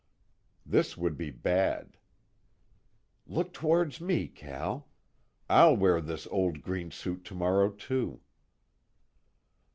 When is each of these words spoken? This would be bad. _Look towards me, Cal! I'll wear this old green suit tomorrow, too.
This 0.65 0.97
would 0.97 1.15
be 1.15 1.29
bad. 1.29 1.95
_Look 3.29 3.53
towards 3.53 4.01
me, 4.01 4.27
Cal! 4.27 4.87
I'll 5.47 5.77
wear 5.77 6.01
this 6.01 6.25
old 6.31 6.63
green 6.63 6.89
suit 6.89 7.23
tomorrow, 7.23 7.69
too. 7.69 8.19